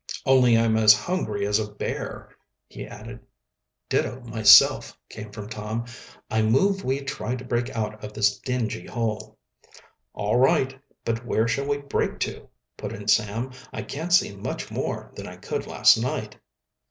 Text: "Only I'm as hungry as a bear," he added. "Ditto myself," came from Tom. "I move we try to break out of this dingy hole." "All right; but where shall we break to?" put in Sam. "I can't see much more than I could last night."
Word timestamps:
"Only 0.25 0.57
I'm 0.57 0.77
as 0.77 0.95
hungry 0.95 1.45
as 1.45 1.59
a 1.59 1.71
bear," 1.71 2.29
he 2.65 2.87
added. 2.87 3.19
"Ditto 3.87 4.19
myself," 4.21 4.97
came 5.09 5.29
from 5.31 5.47
Tom. 5.47 5.85
"I 6.27 6.41
move 6.41 6.83
we 6.83 7.01
try 7.01 7.35
to 7.35 7.45
break 7.45 7.69
out 7.77 8.03
of 8.03 8.11
this 8.13 8.39
dingy 8.39 8.87
hole." 8.87 9.37
"All 10.15 10.37
right; 10.37 10.75
but 11.05 11.23
where 11.23 11.47
shall 11.47 11.67
we 11.67 11.77
break 11.77 12.17
to?" 12.21 12.49
put 12.77 12.93
in 12.93 13.07
Sam. 13.09 13.51
"I 13.71 13.83
can't 13.83 14.11
see 14.11 14.35
much 14.35 14.71
more 14.71 15.11
than 15.15 15.27
I 15.27 15.35
could 15.37 15.67
last 15.67 15.97
night." 15.99 16.35